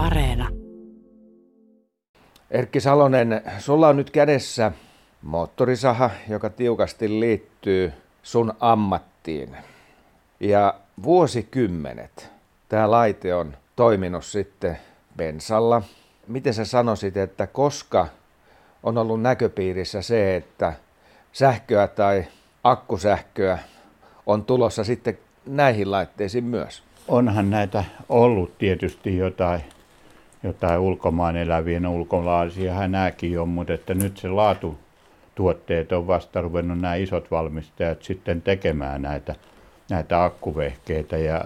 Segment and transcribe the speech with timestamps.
[0.00, 0.48] Areena.
[2.50, 4.72] Erkki Salonen, sulla on nyt kädessä
[5.22, 7.92] moottorisaha, joka tiukasti liittyy
[8.22, 9.56] sun ammattiin.
[10.40, 12.30] Ja vuosikymmenet
[12.68, 14.78] tämä laite on toiminut sitten
[15.16, 15.82] bensalla.
[16.26, 18.06] Miten sä sanoisit, että koska
[18.82, 20.72] on ollut näköpiirissä se, että
[21.32, 22.24] sähköä tai
[22.64, 23.58] akkusähköä
[24.26, 26.82] on tulossa sitten näihin laitteisiin myös?
[27.08, 29.60] Onhan näitä ollut tietysti jotain,
[30.42, 34.78] jotain ulkomaan elävien ulkolaisia, nämäkin on, mutta että nyt se laatu
[35.34, 39.34] tuotteet on vasta ruvennut nämä isot valmistajat sitten tekemään näitä,
[39.90, 41.44] näitä akkuvehkeitä ja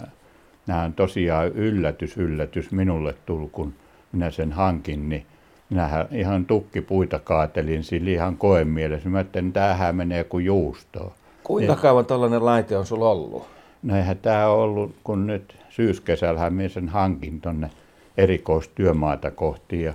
[0.66, 3.74] nämä on tosiaan yllätys, yllätys minulle tullut, kun
[4.12, 5.26] minä sen hankin, niin
[5.70, 9.08] minähän ihan tukkipuita kaatelin sillä ihan koemielessä.
[9.08, 11.14] Mä ajattelin, että tämähän menee kuin juustoa.
[11.42, 13.46] Kuinka kauan tällainen laite on sulla ollut?
[13.82, 17.70] No eihän tämä ollut, kun nyt syyskesällähän minä sen hankin tuonne
[18.16, 19.94] erikoistyömaata kohti ja,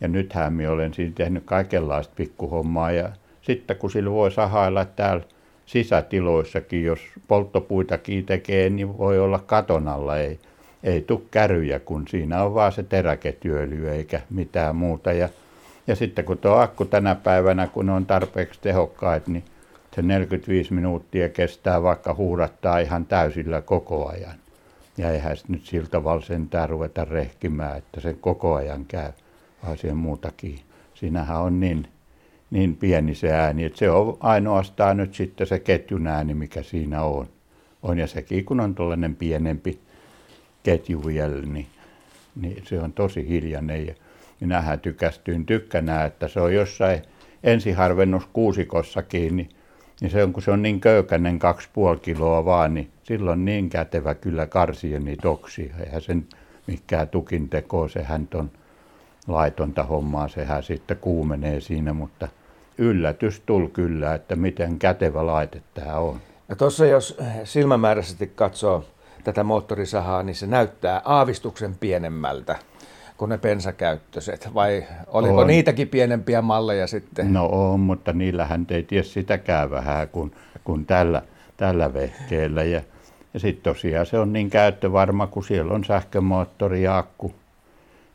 [0.00, 3.08] ja nythän minä olen siinä tehnyt kaikenlaista pikkuhommaa ja
[3.42, 5.24] sitten kun sillä voi sahailla täällä
[5.66, 10.38] sisätiloissakin, jos polttopuitakin tekee, niin voi olla katon alla, ei,
[10.82, 15.12] ei tule käryjä, kun siinä on vaan se teräketyöly eikä mitään muuta.
[15.12, 15.28] Ja,
[15.86, 19.44] ja sitten kun tuo akku tänä päivänä, kun on tarpeeksi tehokkaat, niin
[19.94, 24.34] se 45 minuuttia kestää vaikka huudattaa ihan täysillä koko ajan.
[24.98, 29.12] Ja eihän nyt sillä tavalla sentään ruveta rehkimään, että se koko ajan käy,
[29.76, 30.60] siihen muutakin.
[30.94, 31.88] Siinähän on niin,
[32.50, 37.02] niin pieni se ääni, että se on ainoastaan nyt sitten se ketjun ääni, mikä siinä
[37.02, 37.26] on.
[37.82, 39.78] on ja sekin, kun on tuollainen pienempi
[40.62, 41.66] ketju vielä, niin,
[42.40, 43.86] niin se on tosi hiljainen.
[43.86, 43.94] Ja
[44.40, 47.02] minähän tykästyin tykkänä, että se on jossain
[47.44, 49.48] ensiharvennus kuusikossakin, niin,
[50.00, 53.70] niin se on, kun se on niin köykäinen kaksi puoli kiloa vaan, niin silloin niin
[53.70, 55.74] kätevä kyllä karsia niitä oksia.
[55.84, 56.26] Eihän sen
[56.66, 58.50] mikään tukin teko, sehän on
[59.26, 62.28] laitonta hommaa, sehän sitten kuumenee siinä, mutta
[62.78, 66.20] yllätys tuli kyllä, että miten kätevä laite tämä on.
[66.48, 68.84] Ja tuossa jos silmämääräisesti katsoo
[69.24, 72.58] tätä moottorisahaa, niin se näyttää aavistuksen pienemmältä
[73.18, 75.46] kuin ne pensakäyttöiset, vai oliko on.
[75.46, 77.32] niitäkin pienempiä malleja sitten?
[77.32, 80.32] No on, mutta niillähän ei tiedä sitäkään vähän kuin,
[80.64, 81.22] kuin tällä,
[81.56, 82.62] tällä vehkeellä.
[82.62, 82.82] Ja,
[83.34, 87.34] ja sitten tosiaan se on niin käyttövarma, kun siellä on sähkömoottori ja akku.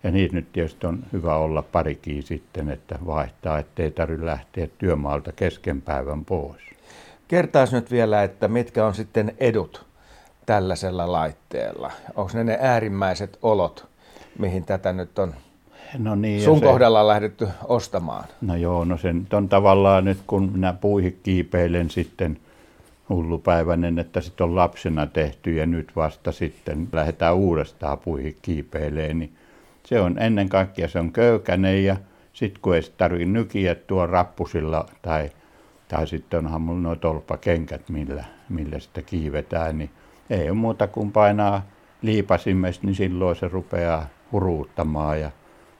[0.04, 5.32] Ja niitä nyt tietysti on hyvä olla parikin sitten, että vaihtaa, ettei tarvitse lähteä työmaalta
[5.32, 6.62] kesken päivän pois.
[7.28, 9.86] Kertaas nyt vielä, että mitkä on sitten edut
[10.46, 11.92] tällaisella laitteella?
[12.16, 13.93] Onko ne ne äärimmäiset olot,
[14.40, 15.34] mihin tätä nyt on
[15.98, 18.24] no niin, sun se, kohdalla lähdetty ostamaan?
[18.42, 22.40] No joo, no sen on tavallaan nyt kun minä puihin kiipeilen sitten
[23.10, 29.34] hullupäiväinen, että sitten on lapsena tehty ja nyt vasta sitten lähdetään uudestaan puihin kiipeileen, niin
[29.86, 31.98] se on ennen kaikkea se on köykäinen ja
[32.34, 35.30] sitten kun ei tarvitse nykiä tuo rappusilla tai,
[35.88, 39.90] tai sitten onhan mulla nuo tolppakengät, millä, millä sitä kiivetään, niin
[40.30, 41.66] ei ole muuta kuin painaa
[42.02, 45.32] liipasimesta, niin silloin se rupeaa huruuttamaan ja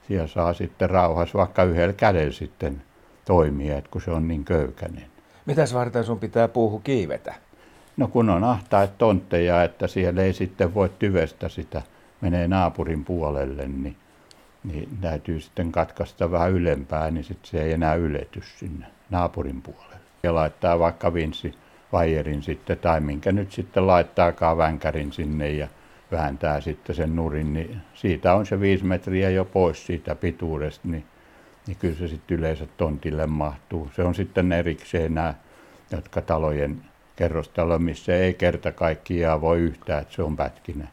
[0.08, 2.82] siellä saa sitten rauhassa vaikka yhdellä kädellä sitten
[3.24, 5.04] toimia, että kun se on niin köykäinen.
[5.46, 7.34] Mitäs varten sun pitää puuhu kiivetä?
[7.96, 11.82] No kun on ahtaat tontteja, että siellä ei sitten voi tyvestä sitä,
[12.20, 13.96] menee naapurin puolelle, niin,
[14.64, 19.96] niin täytyy sitten katkaista vähän ylempää, niin sitten se ei enää ylety sinne naapurin puolelle.
[20.22, 21.54] Ja laittaa vaikka vinssi
[21.92, 25.68] vaijerin sitten, tai minkä nyt sitten laittaakaan vänkärin sinne ja
[26.16, 31.04] vääntää sitten sen nurin, niin siitä on se viisi metriä jo pois siitä pituudesta, niin,
[31.66, 33.90] niin kyllä se sitten yleensä tontille mahtuu.
[33.96, 35.34] Se on sitten erikseen nämä,
[35.90, 36.82] jotka talojen
[37.16, 40.88] kerrostalo, missä ei kerta kaikkiaan voi yhtään, että se on pätkinen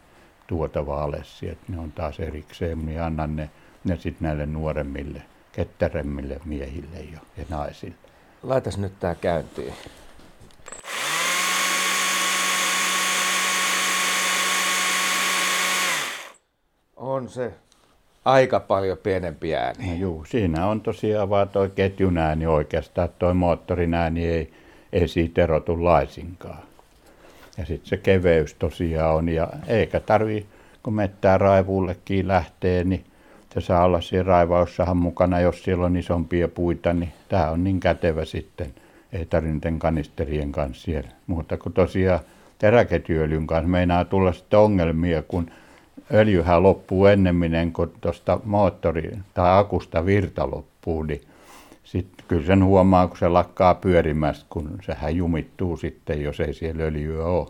[0.47, 3.49] tuotava alessi, että ne on taas erikseen, niin annan ne,
[3.83, 5.21] ne sitten näille nuoremmille,
[5.51, 7.95] ketteremmille miehille jo ja naisille.
[8.43, 9.73] Laitas nyt tämä käyntiin.
[17.21, 17.53] On se
[18.25, 19.87] aika paljon pienempi ääni.
[19.87, 24.53] No juu, siinä on tosiaan vaan tuo ketjun ääni oikeastaan, tuo moottorin ääni ei,
[24.93, 26.59] ei siitä erotu laisinkaan.
[27.57, 30.45] Ja sitten se keveys tosiaan on, ja eikä tarvi,
[30.83, 33.03] kun mettää raivuullekin lähtee, niin
[33.53, 37.79] se saa olla siinä raivaussahan mukana, jos siellä on isompia puita, niin tämä on niin
[37.79, 38.73] kätevä sitten.
[39.13, 41.09] Ei tarvitse kanisterien kanssa siellä.
[41.27, 42.19] Mutta kun tosiaan
[42.59, 45.51] teräketyöljyn kanssa meinaa tulla sitten ongelmia, kun
[46.13, 51.21] öljyhän loppuu ennemmin kuin tuosta moottori- tai akusta virta loppuu, niin
[51.83, 56.83] sitten kyllä sen huomaa, kun se lakkaa pyörimästä, kun sehän jumittuu sitten, jos ei siellä
[56.83, 57.47] öljyä ole.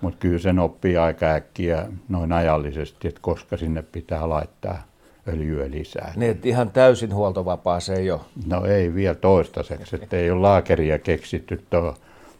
[0.00, 4.82] Mutta kyllä sen oppii aika äkkiä noin ajallisesti, että koska sinne pitää laittaa
[5.28, 6.12] öljyä lisää.
[6.16, 8.20] Niin, että ihan täysin huoltovapaa se ei ole.
[8.46, 11.64] No ei vielä toistaiseksi, että ei ole laakeria keksitty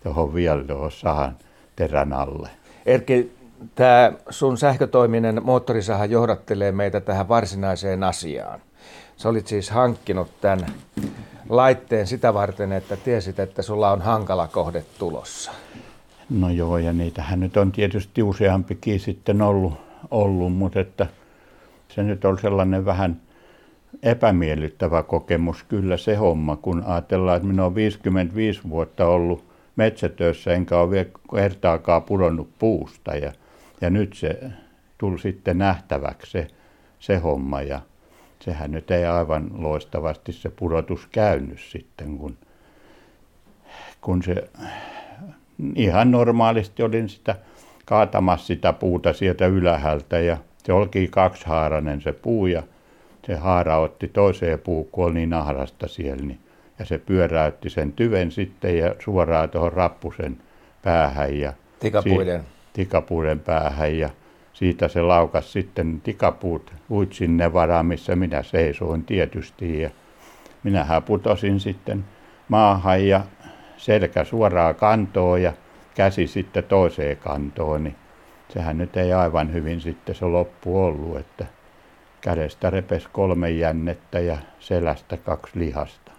[0.03, 1.37] tuohon vielä tuohon sahan
[1.77, 2.49] terän alle.
[2.87, 3.33] Erkki,
[3.75, 8.61] tämä sun sähkötoiminen moottorisaha johdattelee meitä tähän varsinaiseen asiaan.
[9.17, 10.67] Sä olit siis hankkinut tämän
[11.49, 15.53] laitteen sitä varten, että tiesit, että sulla on hankala kohde tulossa.
[16.31, 19.73] No joo, ja niitähän nyt on tietysti useampikin sitten ollut,
[20.11, 21.07] ollut mutta että
[21.89, 23.21] se nyt on sellainen vähän
[24.03, 29.45] epämiellyttävä kokemus kyllä se homma, kun ajatellaan, että minä olen 55 vuotta ollut
[29.77, 33.33] metsätöissä, enkä ole vielä kertaakaan pudonnut puusta, ja,
[33.83, 34.39] ja nyt se
[34.99, 36.47] tuli sitten nähtäväksi se,
[36.99, 37.81] se homma, ja
[38.41, 42.37] sehän nyt ei aivan loistavasti se pudotus käynyt sitten, kun,
[44.01, 44.35] kun se
[45.75, 47.35] ihan normaalisti olin sitä
[47.85, 52.63] kaatamassa sitä puuta sieltä ylhäältä ja se olikin kaksihaarainen se puu ja
[53.27, 56.39] se haara otti toiseen puuhun, kun oli niin ahdasta siellä, niin,
[56.79, 60.39] ja se pyöräytti sen tyven sitten ja suoraan tuohon rappusen
[60.83, 62.41] päähän ja tikapuiden.
[62.41, 64.11] Si- tikapuiden päähän ja
[64.53, 69.91] siitä se laukas sitten tikapuut uit sinne varaan, missä minä seisoin tietysti ja
[70.63, 72.05] minähän putosin sitten
[72.49, 73.21] maahan ja
[73.77, 75.53] selkä suoraan kantoon ja
[75.95, 77.97] käsi sitten toiseen kantoon, niin
[78.49, 81.47] sehän nyt ei aivan hyvin sitten se loppu ollut, että
[82.21, 86.13] kädestä repes kolme jännettä ja selästä kaksi lihasta.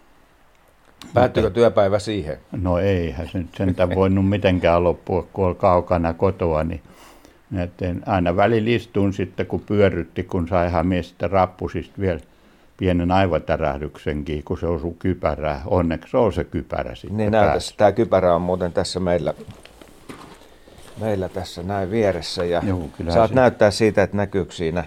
[1.13, 2.37] Päättyykö työpäivä siihen?
[2.51, 6.81] No eihän se nyt sentään voinut mitenkään loppua, kun oli kaukana kotoa, niin
[7.57, 12.19] että aina välillä istuin sitten, kun pyörrytti, kun saihan miestä rappusista vielä
[12.77, 15.61] pienen aivotärähdyksenkin, kun se osui kypärää.
[15.65, 17.73] Onneksi on se kypärä sitten Niin näytäisi.
[17.77, 19.33] Tämä kypärä on muuten tässä meillä,
[20.99, 22.45] meillä tässä näin vieressä.
[22.45, 23.35] Ja Joo, saat se...
[23.35, 24.83] näyttää siitä, että näkyykö siinä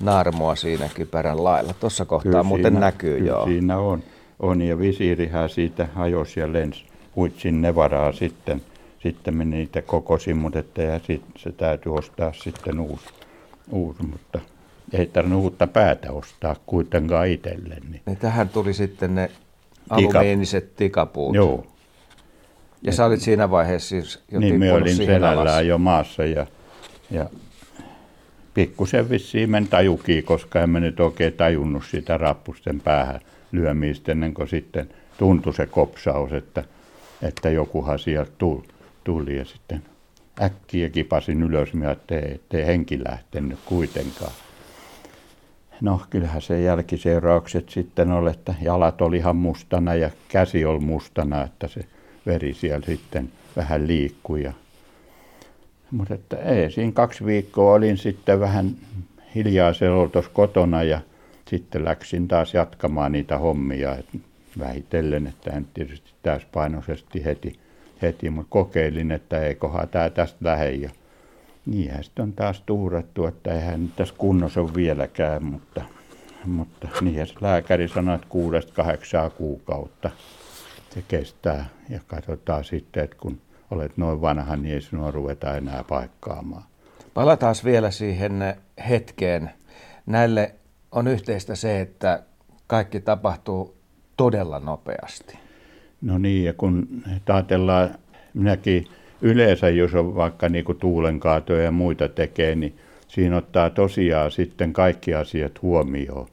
[0.00, 1.74] naarmua siinä kypärän lailla.
[1.80, 3.44] Tuossa kohtaa kyllä muuten siinä, näkyy kyllä joo.
[3.44, 4.02] siinä on.
[4.38, 6.84] On ja visiirihän siitä hajosi ja lensi
[7.16, 8.62] huitsin nevaraa sitten.
[9.02, 13.06] Sitten meni niitä kokosin, mutta että ja sit, se täytyy ostaa sitten uusi,
[13.70, 14.40] uusi mutta
[14.92, 17.76] ei tarvinnut uutta päätä ostaa kuitenkaan itselle.
[17.88, 18.02] Niin.
[18.06, 19.30] niin tähän tuli sitten ne
[19.90, 21.34] alumiiniset tikapuut.
[21.34, 21.66] Joo.
[22.82, 25.66] Ja sä olit siinä vaiheessa siis jo Niin, me olin selällään alas.
[25.66, 26.46] jo maassa ja,
[27.10, 27.30] ja
[28.54, 33.20] pikkusen vissiin men tajukin, koska emme nyt oikein tajunnut sitä rappusten päähän
[33.52, 34.88] lyömistä ennen kuin sitten
[35.18, 36.64] tuntui se kopsaus, että,
[37.22, 38.62] että jokuhan sieltä tuli,
[39.04, 39.82] tuli ja sitten
[40.42, 44.32] äkkiä kipasin ylös, että ei, ei henki lähtenyt kuitenkaan.
[45.80, 51.44] No kyllähän se jälkiseuraukset sitten oli, että jalat oli ihan mustana ja käsi oli mustana,
[51.44, 51.80] että se
[52.26, 54.42] veri siellä sitten vähän liikkui.
[54.42, 54.52] Ja...
[55.90, 58.76] Mutta että ei, siinä kaksi viikkoa olin sitten vähän
[59.34, 59.72] hiljaa
[60.12, 61.00] tuossa kotona ja
[61.48, 63.96] sitten läksin taas jatkamaan niitä hommia.
[63.96, 64.06] Et
[64.58, 67.60] vähitellen, että en tietysti täyspainoisesti heti,
[68.02, 70.70] heti mutta kokeilin, että eiköhän tämä tästä lähde.
[70.70, 70.90] Ja
[71.66, 75.82] niinhän sitten on taas tuurattu, että eihän nyt tässä kunnossa ole vieläkään, mutta,
[76.44, 80.10] mutta niinhän lääkäri sanoi, että kuudesta kahdeksaa kuukautta
[80.94, 81.66] se kestää.
[81.88, 83.40] Ja katsotaan sitten, että kun
[83.70, 86.62] olet noin vanha, niin ei sinua ruveta enää paikkaamaan.
[87.14, 88.54] Palataan vielä siihen
[88.88, 89.50] hetkeen.
[90.06, 90.54] Näille
[90.92, 92.22] on yhteistä se, että
[92.66, 93.76] kaikki tapahtuu
[94.16, 95.38] todella nopeasti.
[96.00, 96.88] No niin, ja kun
[97.28, 97.94] ajatellaan,
[98.34, 98.86] minäkin
[99.22, 102.76] yleensä, jos on vaikka niin kuin tuulenkaatoja ja muita tekee, niin
[103.08, 106.26] siinä ottaa tosiaan sitten kaikki asiat huomioon.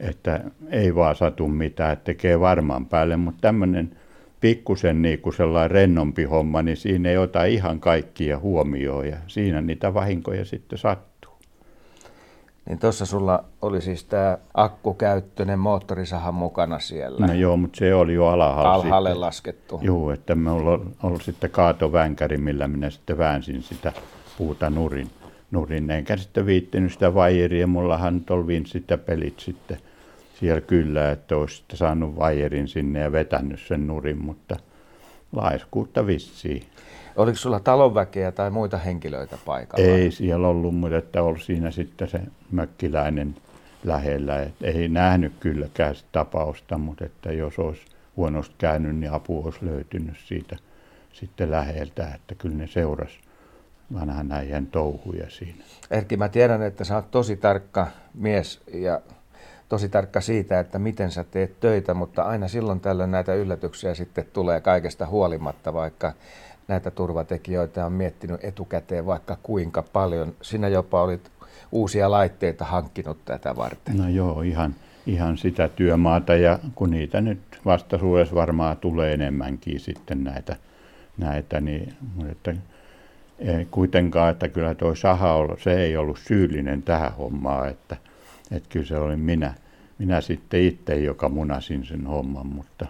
[0.00, 0.40] Että
[0.70, 3.96] ei vaan satu mitään, että tekee varmaan päälle, mutta tämmöinen
[4.40, 9.60] pikkusen niin kuin sellainen rennompi homma, niin siinä ei ota ihan kaikkia huomioon ja siinä
[9.60, 11.11] niitä vahinkoja sitten sattuu.
[12.68, 17.26] Niin tuossa sulla oli siis tämä akkukäyttöinen moottorisaha mukana siellä.
[17.26, 18.74] No joo, mutta se oli jo alhaalla.
[18.74, 19.20] Alhaalle sitten.
[19.20, 19.80] laskettu.
[19.82, 23.92] Joo, että me ollaan ollut sitten kaatovänkäri, millä minä sitten väänsin sitä
[24.38, 25.10] puuta nurin.
[25.50, 25.90] nurin.
[25.90, 29.78] Enkä sitten viittinyt sitä vaijeria, mullahan nyt oli sitä pelit sitten
[30.40, 34.56] siellä kyllä, että olisi sitten saanut vaijerin sinne ja vetänyt sen nurin, mutta
[35.32, 36.62] laiskuutta vissiin.
[37.16, 39.86] Oliko sulla talonväkeä tai muita henkilöitä paikalla?
[39.86, 43.34] Ei siellä ollut, mutta että oli siinä sitten se mökkiläinen
[43.84, 44.42] lähellä.
[44.42, 47.82] Et ei nähnyt kylläkään sitä tapausta, mutta että jos olisi
[48.16, 50.56] huonosti käynyt, niin apu olisi löytynyt siitä
[51.12, 53.18] sitten läheltä, että kyllä ne seurasi
[53.94, 55.64] vanhan äijän touhuja siinä.
[55.90, 59.00] Erkki, mä tiedän, että sä oot tosi tarkka mies ja
[59.68, 64.24] tosi tarkka siitä, että miten sä teet töitä, mutta aina silloin tällöin näitä yllätyksiä sitten
[64.32, 66.12] tulee kaikesta huolimatta, vaikka
[66.68, 70.34] näitä turvatekijöitä on miettinyt etukäteen vaikka kuinka paljon.
[70.42, 71.30] Sinä jopa olit
[71.72, 73.96] uusia laitteita hankkinut tätä varten.
[73.96, 74.74] No joo, ihan,
[75.06, 80.56] ihan sitä työmaata ja kun niitä nyt vastaisuudessa varmaan tulee enemmänkin sitten näitä,
[81.18, 81.94] näitä niin,
[82.30, 82.54] että
[83.38, 87.96] ei kuitenkaan, että kyllä tuo saha ollut, se ei ollut syyllinen tähän hommaan, että,
[88.50, 89.54] että kyllä se oli minä,
[89.98, 92.86] minä sitten itse, joka munasin sen homman, mutta,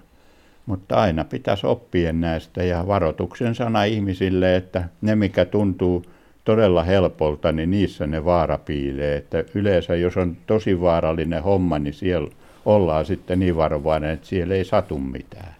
[0.66, 6.04] mutta aina pitäisi oppia näistä ja varoituksen sana ihmisille, että ne mikä tuntuu
[6.44, 9.16] todella helpolta, niin niissä ne vaara piilee.
[9.16, 12.30] Että yleensä jos on tosi vaarallinen homma, niin siellä
[12.64, 15.54] ollaan sitten niin varovainen, että siellä ei satu mitään.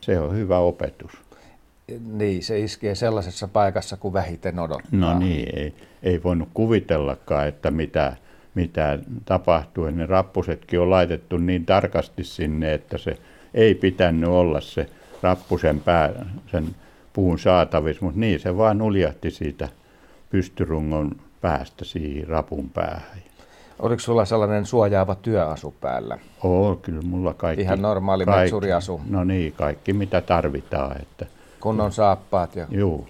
[0.00, 1.12] Se on hyvä opetus.
[2.12, 4.90] Niin, se iskee sellaisessa paikassa, kuin vähiten odottaa.
[4.92, 8.16] No niin, ei, ei voinut kuvitellakaan, että mitä,
[8.54, 9.90] mitä tapahtuu.
[9.90, 13.18] Ne rappusetkin on laitettu niin tarkasti sinne, että se
[13.54, 14.86] ei pitänyt olla se
[15.22, 16.74] rappusen pää, sen
[17.12, 19.68] puun saatavissa, mutta niin se vaan uljahti siitä
[20.30, 23.22] pystyrungon päästä siihen rapun päähän.
[23.78, 26.18] Oliko sulla sellainen suojaava työasu päällä?
[26.42, 27.62] Oo, kyllä mulla kaikki.
[27.62, 29.00] Ihan normaali kaikki, metsuriasu.
[29.10, 31.02] No niin, kaikki mitä tarvitaan.
[31.02, 31.26] Että,
[31.60, 32.56] Kunnon saappaat.
[32.56, 32.66] Ja...
[32.70, 33.06] Joo,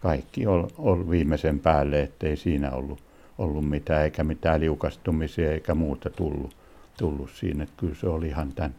[0.00, 2.98] kaikki on, on viimeisen päälle, ettei siinä ollut,
[3.38, 6.56] ollut mitään, eikä mitään liukastumisia eikä muuta tullut,
[6.98, 7.62] tullut siinä.
[7.62, 8.74] Että kyllä se oli ihan tämän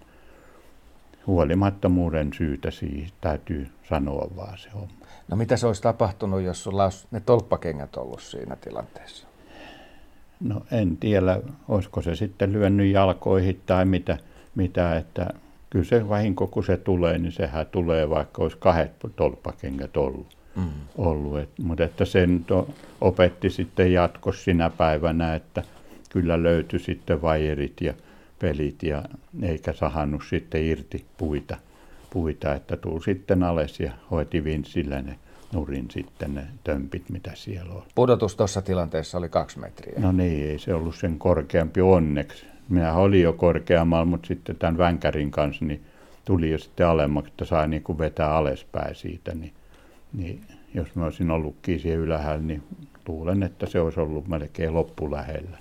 [1.27, 5.05] huolimattomuuden syytä siihen, täytyy sanoa vaan se homma.
[5.27, 9.27] No mitä se olisi tapahtunut, jos sulla olisi ne tolppakengät ollut siinä tilanteessa?
[10.39, 14.17] No en tiedä, olisiko se sitten lyönyt jalkoihin tai mitä,
[14.55, 15.29] mitä että
[15.69, 20.27] kyllä se vahinko, kun se tulee, niin sehän tulee, vaikka olisi kahdet tolppakengät ollut.
[20.55, 20.69] Mm.
[20.97, 21.39] ollut.
[21.39, 22.69] Et, mutta että sen to,
[23.01, 25.63] opetti sitten jatkos sinä päivänä, että
[26.09, 27.93] kyllä löytyi sitten vajerit ja
[28.39, 29.03] pelit ja
[29.41, 31.57] eikä sahannut sitten irti puita,
[32.09, 35.19] puita että tuli sitten alas ja hoiti vinsillä ne
[35.53, 37.83] nurin sitten ne tömpit, mitä siellä on.
[37.95, 39.99] Pudotus tuossa tilanteessa oli kaksi metriä.
[39.99, 42.45] No niin, ei se ollut sen korkeampi onneksi.
[42.69, 45.83] Minä olin jo korkeammalla, mutta sitten tämän vänkärin kanssa niin
[46.25, 49.35] tuli jo sitten alemmaksi, että sai niin kuin vetää alaspäin siitä.
[49.35, 49.53] Niin,
[50.13, 50.41] niin
[50.73, 52.63] jos mä olisin ollutkin siellä ylhäällä, niin
[53.07, 55.57] luulen, että se olisi ollut melkein loppulähellä.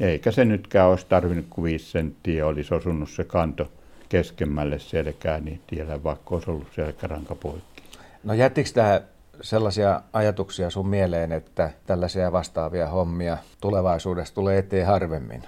[0.00, 3.68] Eikä se nytkään olisi tarvinnut kuin viisi senttiä, olisi osunut se kanto
[4.08, 7.82] keskemmälle selkään, niin tiellä vaikka olisi ollut selkäranka poikki.
[8.24, 9.00] No jättikö tämä
[9.40, 15.42] sellaisia ajatuksia sun mieleen, että tällaisia vastaavia hommia tulevaisuudessa tulee eteen harvemmin?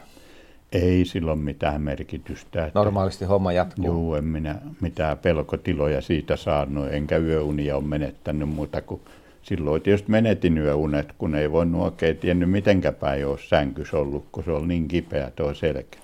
[0.72, 2.66] Ei silloin mitään merkitystä.
[2.66, 3.84] Että Normaalisti homma jatkuu?
[3.84, 9.00] Joo, en minä mitään pelkotiloja siitä saanut, enkä yöunia ole menettänyt muuta kuin
[9.48, 14.44] silloin tietysti menetin yöunet, kun ei voinut oikein tiennyt mitenkä päin olisi sänkys ollut, kun
[14.44, 15.98] se oli niin kipeä tuo selkä.